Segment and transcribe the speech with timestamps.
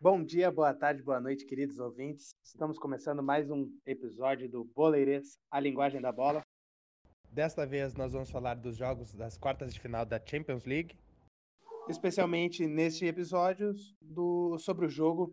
[0.00, 2.34] Bom dia, boa tarde, boa noite, queridos ouvintes.
[2.42, 6.42] Estamos começando mais um episódio do Boleirês, a linguagem da bola.
[7.30, 10.98] Desta vez nós vamos falar dos jogos das quartas de final da Champions League.
[11.88, 15.32] Especialmente neste episódio do, sobre o jogo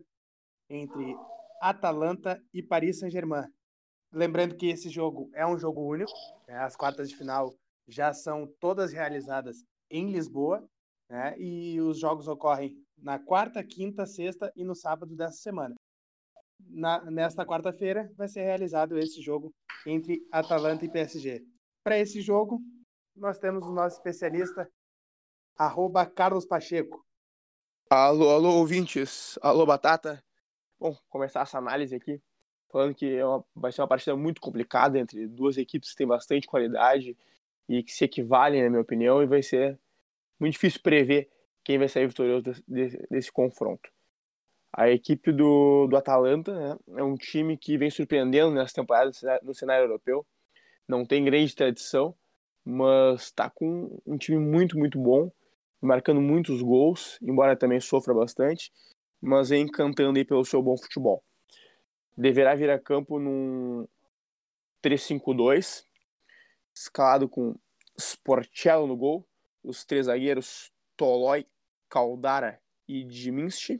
[0.68, 1.16] entre
[1.60, 3.44] Atalanta e Paris Saint-Germain.
[4.12, 6.12] Lembrando que esse jogo é um jogo único,
[6.48, 6.56] né?
[6.58, 7.54] as quartas de final
[7.86, 10.66] já são todas realizadas em Lisboa,
[11.08, 11.38] né?
[11.38, 15.74] e os jogos ocorrem na quarta, quinta, sexta e no sábado dessa semana.
[16.58, 19.52] Na, nesta quarta-feira vai ser realizado esse jogo
[19.86, 21.44] entre Atalanta e PSG.
[21.84, 22.60] Para esse jogo,
[23.16, 24.68] nós temos o nosso especialista,
[25.56, 27.04] arroba Carlos Pacheco.
[27.90, 29.38] Alô, alô, ouvintes.
[29.42, 30.22] Alô, Batata.
[30.80, 32.22] Bom, começar essa análise aqui,
[32.72, 36.06] falando que é uma, vai ser uma partida muito complicada entre duas equipes que têm
[36.06, 37.14] bastante qualidade
[37.68, 39.78] e que se equivalem, na minha opinião, e vai ser
[40.40, 41.28] muito difícil prever
[41.62, 43.90] quem vai sair vitorioso desse, desse, desse confronto.
[44.72, 49.10] A equipe do, do Atalanta né, é um time que vem surpreendendo nessa temporada
[49.42, 50.26] no cenário europeu.
[50.88, 52.14] Não tem grande tradição,
[52.64, 55.30] mas está com um time muito, muito bom,
[55.78, 58.72] marcando muitos gols, embora também sofra bastante,
[59.20, 61.22] mas vem encantando aí pelo seu bom futebol.
[62.16, 63.86] Deverá vir a campo num
[64.82, 65.84] 3-5-2,
[66.74, 67.54] escalado com
[67.98, 69.26] Sportello no gol,
[69.62, 71.46] os três zagueiros Tolói,
[71.88, 73.78] Caldara e Dminski.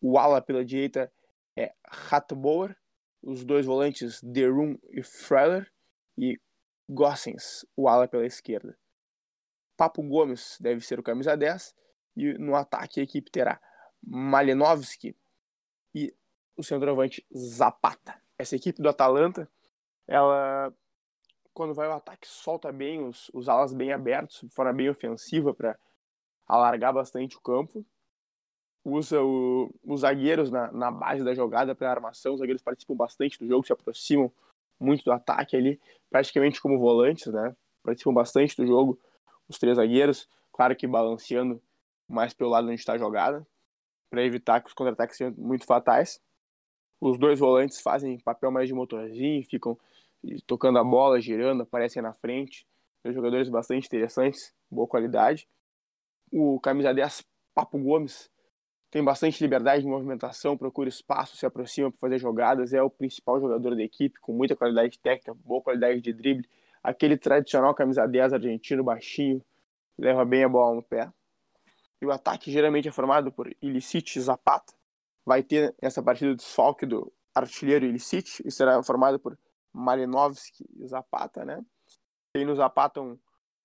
[0.00, 1.12] O ala pela direita
[1.56, 2.76] é Hatboer.
[3.22, 5.70] Os dois volantes, Derum e Freller.
[6.16, 6.40] E
[6.88, 8.76] Gossens, o ala pela esquerda.
[9.76, 11.74] Papo Gomes deve ser o camisa 10.
[12.16, 13.60] E no ataque a equipe terá
[14.02, 15.16] Malinovski
[15.94, 16.14] e
[16.56, 18.20] o centroavante Zapata.
[18.38, 19.50] Essa equipe do Atalanta,
[20.06, 20.72] ela
[21.52, 25.52] quando vai ao ataque solta bem os, os alas bem abertos, de forma bem ofensiva
[25.52, 25.78] para
[26.46, 27.84] alargar bastante o campo.
[28.82, 32.32] Usa o, os zagueiros na, na base da jogada para armação.
[32.32, 34.32] Os zagueiros participam bastante do jogo, se aproximam
[34.78, 35.78] muito do ataque ali,
[36.08, 37.54] praticamente como volantes, né?
[37.82, 38.98] Participam bastante do jogo,
[39.46, 40.28] os três zagueiros.
[40.50, 41.62] Claro que balanceando
[42.08, 43.46] mais pelo lado onde está a jogada,
[44.10, 46.20] para evitar que os contra-ataques sejam muito fatais.
[47.00, 49.78] Os dois volantes fazem papel mais de motorzinho, ficam
[50.46, 52.66] tocando a bola, girando, aparecem na frente.
[53.02, 55.48] São jogadores bastante interessantes, boa qualidade
[56.32, 58.30] o camisa 10 Papo Gomes
[58.90, 63.40] tem bastante liberdade de movimentação, procura espaço, se aproxima para fazer jogadas, é o principal
[63.40, 66.48] jogador da equipe, com muita qualidade técnica, boa qualidade de drible,
[66.82, 69.40] aquele tradicional camisa 10 argentino, baixinho,
[69.96, 71.08] leva bem a bola no pé.
[72.00, 74.72] E o ataque geralmente é formado por Ilicic e Zapata.
[75.24, 79.38] Vai ter nessa partida o desfalque do artilheiro Ilicic, e será formado por
[79.72, 81.64] Malinovski e Zapata, né?
[82.32, 83.18] Tem no Zapata um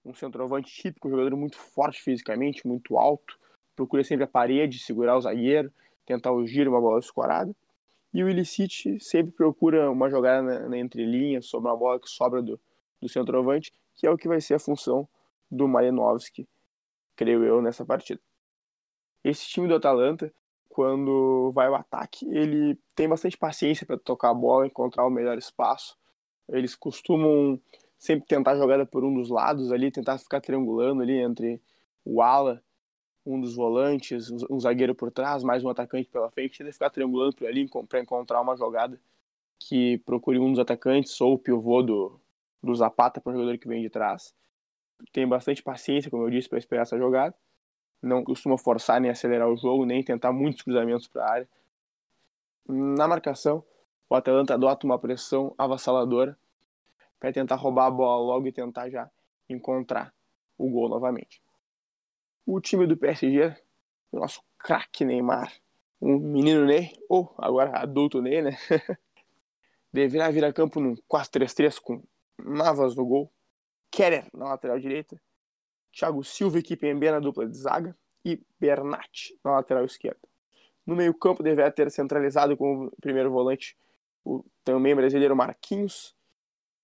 [0.06, 3.38] um centroavante típico, um jogador muito forte fisicamente, muito alto,
[3.75, 5.73] procura sempre a parede, segurar o zagueiro,
[6.06, 7.53] tentar o giro, uma bola escorada.
[8.13, 12.41] E o Illicit sempre procura uma jogada na, na entrelinha, sobre uma bola que sobra
[12.41, 12.59] do,
[13.02, 15.09] do centroavante, que é o que vai ser a função
[15.50, 16.47] do Malinovski,
[17.16, 18.20] creio eu, nessa partida.
[19.24, 20.31] Esse time do Atalanta,
[20.70, 25.38] quando vai ao ataque, ele tem bastante paciência para tocar a bola, encontrar o melhor
[25.38, 25.98] espaço.
[26.50, 27.59] Eles costumam
[27.98, 31.62] sempre tentar jogada por um dos lados ali, tentar ficar triangulando ali entre
[32.03, 32.62] o ala,
[33.26, 37.36] um dos volantes, um zagueiro por trás, mais um atacante pela frente, tentar ficar triangulando
[37.36, 39.00] por ali para encontrar uma jogada
[39.58, 42.20] que procure um dos atacantes ou o pivô do,
[42.62, 44.34] do Zapata para o jogador que vem de trás.
[45.11, 47.35] Tem bastante paciência, como eu disse, para esperar essa jogada.
[48.01, 51.50] Não costuma forçar nem acelerar o jogo, nem tentar muitos cruzamentos para a área.
[52.67, 53.63] Na marcação,
[54.09, 56.38] o Atalanta adota uma pressão avassaladora
[57.19, 59.09] para tentar roubar a bola logo e tentar já
[59.50, 60.13] encontrar
[60.57, 61.41] o gol novamente.
[62.45, 63.55] O time do PSG,
[64.11, 65.51] o nosso craque Neymar,
[66.01, 68.58] um menino Ney, ou agora adulto Ney, né?
[69.91, 72.03] Deverá vir a campo num 4-3-3 com
[72.37, 73.31] Navas no gol,
[73.96, 75.20] Kerer na lateral direita,
[75.94, 80.20] Thiago Silva e Kipembe na dupla de zaga e Bernat na lateral esquerda.
[80.86, 83.78] No meio-campo deverá ter centralizado como primeiro volante
[84.26, 86.14] o também brasileiro Marquinhos,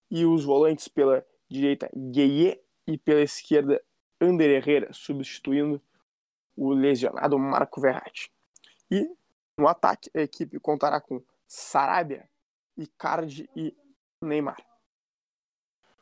[0.09, 3.81] e os volantes pela direita Gueye e pela esquerda
[4.21, 5.81] Ander Herrera, substituindo
[6.55, 8.31] o lesionado Marco Verratti.
[8.89, 9.09] E
[9.57, 12.29] no ataque a equipe contará com Sarabia,
[12.77, 13.75] Icardi e
[14.21, 14.63] Neymar.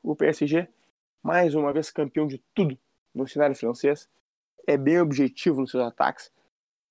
[0.03, 0.67] O PSG,
[1.21, 2.77] mais uma vez campeão de tudo
[3.13, 4.09] no cenário francês,
[4.67, 6.31] é bem objetivo nos seus ataques,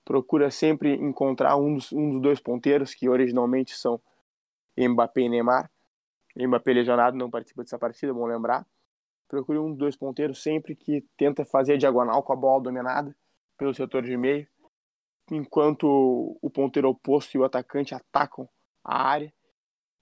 [0.04, 4.00] procura sempre encontrar um dos, um dos dois ponteiros, que originalmente são
[4.74, 5.70] Mbappé e Neymar.
[6.34, 8.66] Mbappé lesionado não participa dessa partida, bom lembrar.
[9.28, 13.14] Procure um dos dois ponteiros sempre que tenta fazer a diagonal com a bola dominada
[13.58, 14.48] pelo setor de meio,
[15.30, 18.48] enquanto o ponteiro oposto e o atacante atacam
[18.82, 19.30] a área.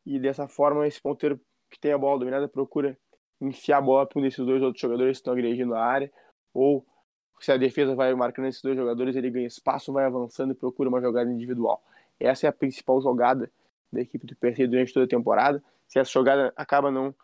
[0.04, 2.96] E dessa forma, esse ponteiro que tem a bola dominada procura
[3.40, 6.12] enfiar a bola para um desses dois outros jogadores que estão agredindo a área,
[6.52, 6.84] ou
[7.40, 10.88] se a defesa vai marcando esses dois jogadores, ele ganha espaço, vai avançando e procura
[10.88, 11.82] uma jogada individual.
[12.18, 13.50] Essa é a principal jogada
[13.92, 15.62] da equipe do PSG durante toda a temporada.
[15.86, 17.14] Se essa jogada acaba não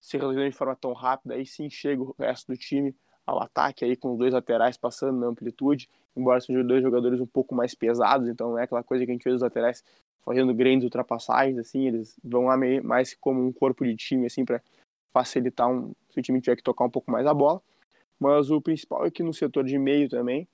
[0.00, 2.94] se realizando de forma tão rápida, aí sim chega o resto do time
[3.26, 7.26] ao ataque, aí com os dois laterais passando na amplitude, embora sejam dois jogadores um
[7.26, 9.84] pouco mais pesados, então não é aquela coisa que a gente vê os laterais
[10.24, 14.62] fazendo grandes ultrapassagens, assim, eles vão lá mais como um corpo de time, assim, para
[15.18, 17.60] facilitar um, se o time tiver que tocar um pouco mais a bola.
[18.18, 20.48] Mas o principal é que no setor de meio também,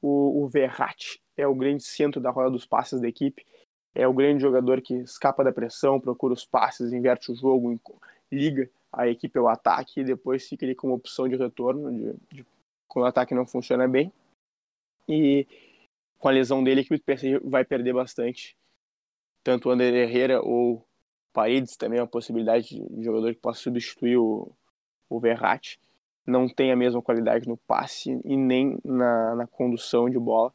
[0.00, 3.44] o, o Verratti é o grande centro da roda dos passes da equipe,
[3.94, 7.80] é o grande jogador que escapa da pressão, procura os passes, inverte o jogo,
[8.30, 12.46] liga a equipe ao ataque e depois fica ali como opção de retorno de, de,
[12.86, 14.12] quando o ataque não funciona bem.
[15.08, 15.46] E
[16.18, 18.56] com a lesão dele, a equipe vai perder bastante.
[19.44, 20.84] Tanto o André Herrera ou
[21.32, 24.50] Paredes também é uma possibilidade de jogador que possa substituir o,
[25.08, 25.78] o Verratti.
[26.26, 30.52] Não tem a mesma qualidade no passe e nem na, na condução de bola,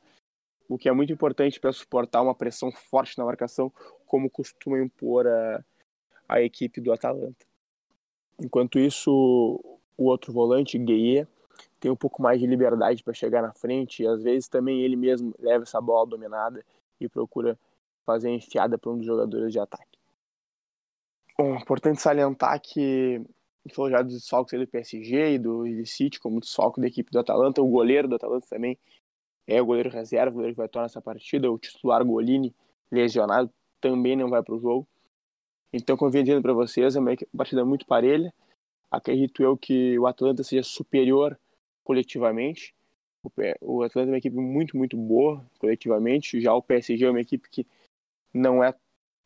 [0.67, 3.71] o que é muito importante para suportar uma pressão forte na marcação,
[4.05, 5.63] como costuma impor a,
[6.27, 7.45] a equipe do Atalanta.
[8.39, 9.11] Enquanto isso,
[9.97, 11.27] o outro volante, Gueye,
[11.79, 14.95] tem um pouco mais de liberdade para chegar na frente e às vezes também ele
[14.95, 16.63] mesmo leva essa bola dominada
[16.99, 17.57] e procura
[18.05, 19.92] fazer enfiada para um dos jogadores de ataque.
[21.37, 23.21] Bom, importante salientar que
[23.73, 27.61] falou já dos desfalques do PSG e do City como desfalque da equipe do Atalanta,
[27.61, 28.77] o goleiro do Atalanta também
[29.47, 32.53] é o goleiro reserva, o goleiro que vai atuar nessa partida, o titular Golini,
[32.91, 33.51] lesionado,
[33.81, 34.87] também não vai para o jogo.
[35.71, 38.33] Então, como eu dizendo para vocês, é uma partida muito parelha.
[38.91, 41.37] Acredito eu que o Atlanta seja superior
[41.83, 42.75] coletivamente.
[43.59, 46.39] O Atlanta é uma equipe muito, muito boa coletivamente.
[46.39, 47.65] Já o PSG é uma equipe que
[48.33, 48.73] não é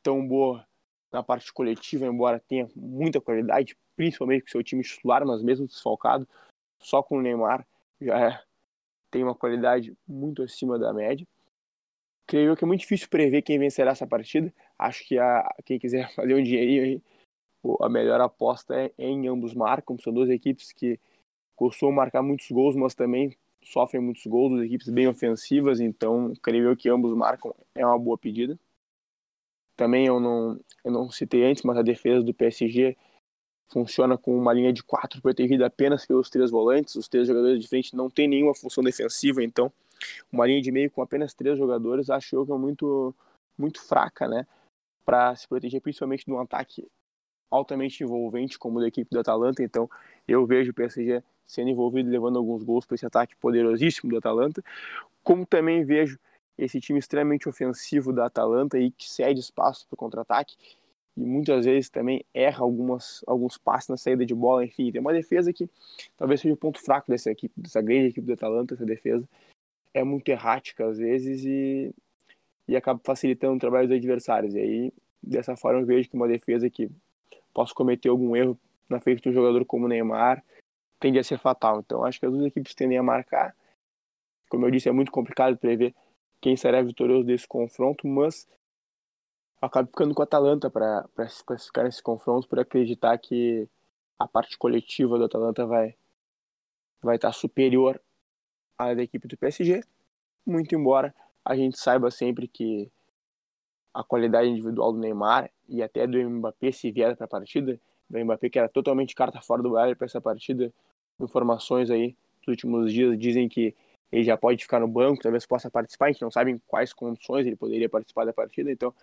[0.01, 0.65] tão boa
[1.11, 6.27] na parte coletiva, embora tenha muita qualidade, principalmente com seu time titular, mas mesmo desfalcado,
[6.79, 7.65] só com o Neymar
[7.99, 8.43] já é,
[9.09, 11.25] tem uma qualidade muito acima da média
[12.27, 14.53] creio que é muito difícil prever quem vencerá essa partida.
[14.77, 17.01] Acho que a, quem quiser fazer um dinheirinho aí,
[17.81, 19.97] a melhor aposta é em ambos marcam.
[19.97, 20.99] São duas equipes que
[21.55, 26.75] costumam marcar muitos gols, mas também sofrem muitos gols, duas equipes bem ofensivas, então creio
[26.77, 28.57] que ambos marcam é uma boa pedida.
[29.77, 32.97] Também eu não, eu não citei antes, mas a defesa do PSG
[33.69, 36.95] funciona com uma linha de quatro protegida apenas pelos três volantes.
[36.95, 39.71] Os três jogadores de frente não têm nenhuma função defensiva, então
[40.31, 43.15] uma linha de meio com apenas três jogadores, acho eu que é muito,
[43.57, 44.45] muito fraca, né?
[45.05, 46.87] Para se proteger, principalmente de um ataque
[47.49, 49.63] altamente envolvente, como o da equipe do Atalanta.
[49.63, 49.89] Então,
[50.27, 54.61] eu vejo o PSG sendo envolvido, levando alguns gols para esse ataque poderosíssimo do Atalanta.
[55.23, 56.19] Como também vejo
[56.57, 60.55] esse time extremamente ofensivo da Atalanta e que cede espaço para o contra-ataque
[61.15, 64.63] e muitas vezes também erra algumas, alguns passes na saída de bola.
[64.63, 65.69] Enfim, tem uma defesa que
[66.15, 69.27] talvez seja o ponto fraco dessa equipe, dessa grande equipe do Atalanta, essa defesa
[69.97, 71.93] é muito errática às vezes e,
[72.67, 74.53] e acaba facilitando o trabalho dos adversários.
[74.53, 76.89] E aí, dessa forma, eu vejo que uma defesa que
[77.53, 80.43] possa cometer algum erro na frente de um jogador como o Neymar
[80.99, 81.79] tende a ser fatal.
[81.79, 83.55] Então, acho que as duas equipes tendem a marcar.
[84.49, 85.93] Como eu disse, é muito complicado prever
[86.41, 88.47] quem será vitorioso desse confronto, mas
[89.61, 93.67] acaba ficando com a Atalanta para se classificar nesse confronto, por acreditar que
[94.19, 95.95] a parte coletiva do Atalanta vai
[97.01, 98.01] vai estar superior
[98.77, 99.81] a da equipe do PSG,
[100.45, 101.13] muito embora
[101.45, 102.91] a gente saiba sempre que
[103.93, 107.79] a qualidade individual do Neymar e até do Mbappé se vier para a partida,
[108.09, 110.71] do Mbappé que era totalmente carta fora do Bayern para essa partida,
[111.19, 113.75] informações aí dos últimos dias dizem que
[114.11, 116.93] ele já pode ficar no banco, talvez possa participar, a gente não sabe em quais
[116.93, 118.93] condições ele poderia participar da partida, então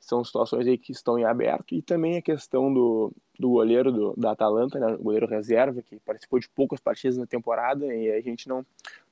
[0.00, 4.14] são situações aí que estão em aberto e também a questão do, do goleiro do,
[4.16, 8.20] da Atalanta, né, o goleiro reserva, que participou de poucas partidas na temporada e a
[8.20, 8.64] gente não,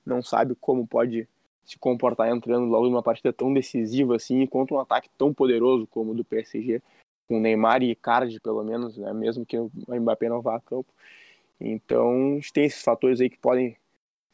[0.05, 1.29] não sabe como pode
[1.65, 6.13] se comportar entrando logo numa partida tão decisiva assim, contra um ataque tão poderoso como
[6.13, 6.81] o do PSG,
[7.27, 10.93] com Neymar e Icardi pelo menos, né, mesmo que o Mbappé não vá a campo.
[11.61, 13.77] Então, a gente tem esses fatores aí que podem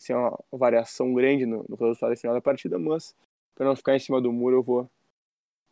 [0.03, 3.15] ser uma variação grande no, no resultado final da partida, mas
[3.55, 4.91] para não ficar em cima do muro, eu vou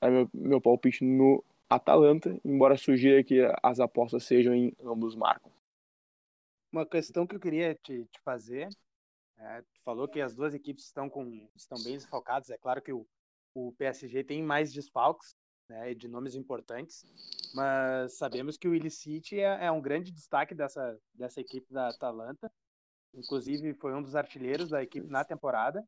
[0.01, 5.53] é meu, meu palpite no Atalanta, embora sugira que as apostas sejam em ambos marcam.
[6.73, 8.69] Uma questão que eu queria te, te fazer
[9.39, 12.51] É, tu falou que as duas equipes estão, com, estão bem desfalcadas.
[12.51, 13.07] É claro que o,
[13.55, 15.35] o PSG tem mais desfalques,
[15.69, 17.05] né, de nomes importantes,
[17.55, 22.51] mas sabemos que o Illicite é, é um grande destaque dessa, dessa equipe da Atalanta.
[23.15, 25.85] Inclusive, foi um dos artilheiros da equipe na temporada.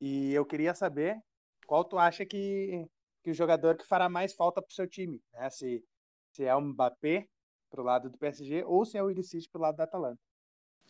[0.00, 1.20] E eu queria saber
[1.66, 2.86] qual tu acha que,
[3.22, 5.50] que o jogador que fará mais falta para o seu time, né?
[5.50, 5.84] Se,
[6.32, 7.26] se é o Mbappé
[7.70, 10.20] para o lado do PSG ou se é o Illicite para o lado da Atalanta.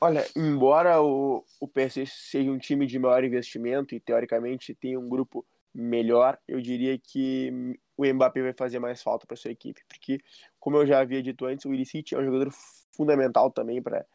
[0.00, 5.08] Olha, embora o, o PSG seja um time de maior investimento e teoricamente tenha um
[5.08, 7.50] grupo melhor, eu diria que
[7.96, 10.18] o Mbappé vai fazer mais falta para sua equipe, porque
[10.60, 12.52] como eu já havia dito antes, o Illicite é um jogador
[12.94, 14.06] fundamental também para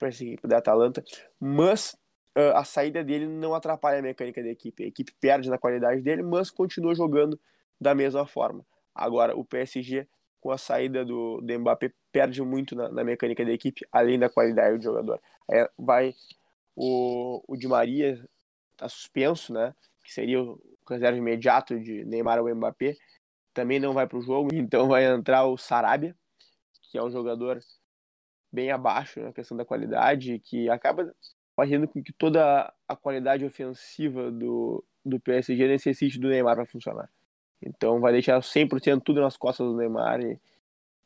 [0.00, 1.02] essa equipe da Atalanta,
[1.40, 1.96] mas
[2.36, 4.84] uh, a saída dele não atrapalha a mecânica da equipe.
[4.84, 7.38] A equipe perde na qualidade dele, mas continua jogando
[7.80, 8.64] da mesma forma.
[8.94, 10.06] Agora, o PSG,
[10.40, 14.28] com a saída do, do Mbappé, perde muito na, na mecânica da equipe, além da
[14.28, 15.20] qualidade do jogador.
[15.50, 16.14] É, vai
[16.76, 18.22] o, o Di Maria
[18.72, 19.74] está suspenso, né?
[20.04, 22.96] Que seria o reserva imediato de Neymar ou Mbappé.
[23.54, 26.14] Também não vai para o jogo, então vai entrar o Sarabia,
[26.90, 27.58] que é um jogador
[28.56, 31.14] bem abaixo na questão da qualidade, que acaba
[31.54, 37.10] fazendo com que toda a qualidade ofensiva do, do PSG necessite do Neymar para funcionar.
[37.60, 40.40] Então vai deixar 100% tudo nas costas do Neymar e,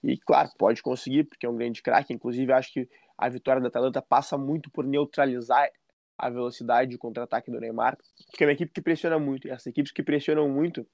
[0.04, 2.14] e, claro, pode conseguir, porque é um grande craque.
[2.14, 2.88] Inclusive, acho que
[3.18, 5.68] a vitória da Atalanta passa muito por neutralizar
[6.16, 7.98] a velocidade de contra-ataque do Neymar,
[8.30, 9.48] porque é uma equipe que pressiona muito.
[9.48, 10.86] E essas equipes que pressionam muito,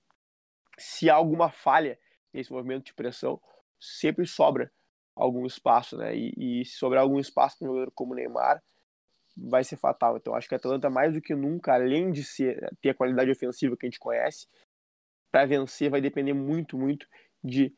[0.79, 1.99] se há alguma falha
[2.33, 3.39] nesse movimento de pressão,
[3.79, 4.71] sempre sobra
[5.17, 6.15] algum espaço, né?
[6.15, 8.63] E, e sobrar algum espaço para um jogador como Neymar,
[9.37, 10.17] vai ser fatal.
[10.17, 13.31] Então acho que a Atalanta mais do que nunca, além de ser, ter a qualidade
[13.31, 14.47] ofensiva que a gente conhece,
[15.33, 17.09] para vencer vai depender muito, muito
[17.43, 17.75] de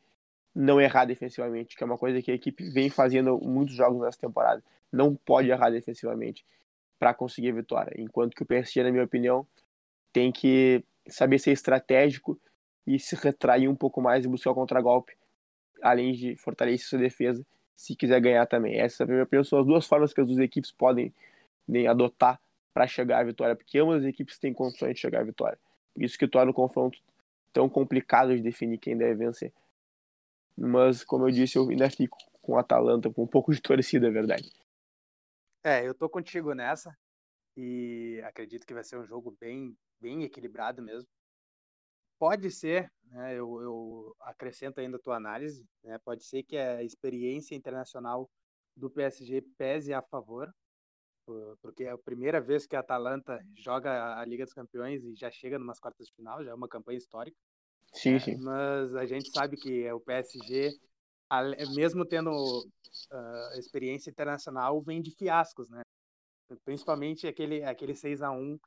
[0.53, 4.19] não errar defensivamente, que é uma coisa que a equipe vem fazendo muitos jogos nessa
[4.19, 4.63] temporada.
[4.91, 6.45] Não pode errar defensivamente
[6.97, 7.93] para conseguir a vitória.
[7.97, 9.47] Enquanto que o PSG, na minha opinião,
[10.11, 12.39] tem que saber ser estratégico
[12.85, 15.15] e se retrair um pouco mais e buscar o contragolpe,
[15.81, 17.45] além de fortalecer sua defesa,
[17.75, 18.79] se quiser ganhar também.
[18.79, 21.13] Essa, na minha opinião, são as duas formas que as duas equipes podem
[21.67, 22.39] nem adotar
[22.73, 25.57] para chegar à vitória, porque ambas as equipes têm condições de chegar à vitória.
[25.93, 26.99] Por isso que torna o confronto
[27.51, 29.53] tão complicado de definir quem deve vencer.
[30.57, 34.07] Mas, como eu disse, eu ainda fico com a Atalanta com um pouco de torcida,
[34.07, 34.51] é verdade.
[35.63, 36.97] É, eu tô contigo nessa
[37.55, 41.07] e acredito que vai ser um jogo bem, bem equilibrado mesmo.
[42.19, 46.83] Pode ser, né, eu, eu acrescento ainda a tua análise, né, pode ser que a
[46.83, 48.29] experiência internacional
[48.75, 50.53] do PSG pese a favor,
[51.61, 55.31] porque é a primeira vez que a Atalanta joga a Liga dos Campeões e já
[55.31, 57.37] chega numas quartas de final, já é uma campanha histórica.
[57.93, 58.19] Sim, né?
[58.19, 58.35] sim.
[58.37, 60.71] Mas a gente sabe que o PSG,
[61.75, 65.81] mesmo tendo uh, experiência internacional, vem de fiascos, né?
[66.65, 68.59] Principalmente aquele, aquele 6 a 1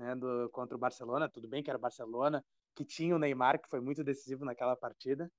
[0.00, 1.28] né, do, contra o Barcelona.
[1.28, 2.42] Tudo bem que era o Barcelona,
[2.76, 5.32] que tinha o Neymar, que foi muito decisivo naquela partida,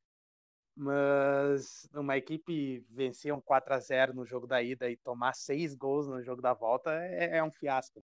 [0.76, 5.76] mas uma equipe vencer um 4 a 0 no jogo da ida e tomar seis
[5.76, 8.04] gols no jogo da volta é, é um fiasco.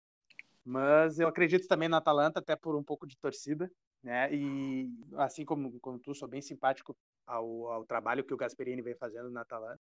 [0.63, 3.71] Mas eu acredito também na Atalanta, até por um pouco de torcida,
[4.03, 4.33] né?
[4.33, 8.95] E assim como, como tu, sou bem simpático ao, ao trabalho que o Gasperini vem
[8.95, 9.79] fazendo na Atalanta.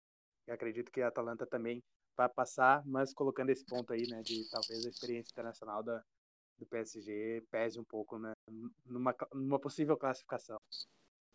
[0.47, 1.83] Eu acredito que a Atalanta também
[2.15, 6.03] vai passar, mas colocando esse ponto aí, né, de talvez a experiência internacional da,
[6.59, 8.33] do PSG pese um pouco né,
[8.85, 10.59] numa, numa possível classificação.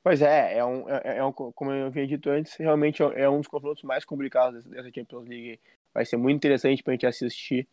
[0.03, 3.29] Pois é, é um, é, é um, como eu havia dito antes, realmente é, é
[3.29, 5.61] um dos confrontos mais complicados dessa Champions League.
[5.95, 7.67] Vai ser muito interessante para a gente assistir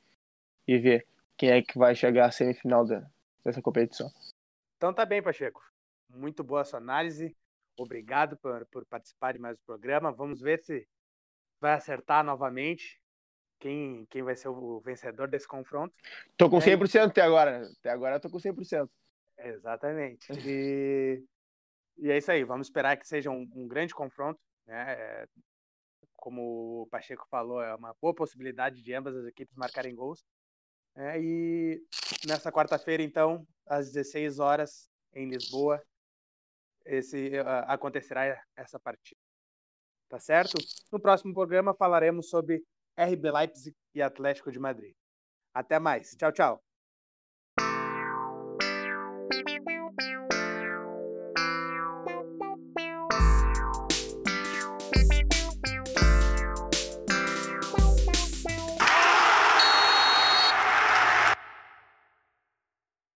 [0.65, 1.05] e ver
[1.35, 3.05] quem é que vai chegar à semifinal da,
[3.43, 4.09] dessa competição.
[4.77, 5.61] Então tá bem, Pacheco.
[6.09, 7.35] Muito boa sua análise.
[7.77, 10.11] Obrigado por, por participar de mais um programa.
[10.11, 10.87] Vamos ver se
[11.59, 13.00] vai acertar novamente
[13.61, 15.95] quem, quem vai ser o vencedor desse confronto.
[16.35, 17.69] Tô com 100% é, até agora.
[17.79, 18.89] Até agora eu tô com 100%.
[19.37, 20.27] Exatamente.
[20.45, 21.23] E
[22.01, 24.39] e é isso aí, vamos esperar que seja um, um grande confronto.
[24.65, 24.93] Né?
[24.93, 25.27] É,
[26.15, 30.25] como o Pacheco falou, é uma boa possibilidade de ambas as equipes marcarem gols.
[30.95, 31.81] É, e
[32.27, 35.81] nessa quarta-feira, então, às 16 horas, em Lisboa,
[36.85, 39.19] esse, uh, acontecerá essa partida.
[40.09, 40.57] Tá certo?
[40.91, 42.63] No próximo programa falaremos sobre
[42.97, 44.93] RB Leipzig e Atlético de Madrid.
[45.53, 46.15] Até mais.
[46.17, 46.70] Tchau, tchau.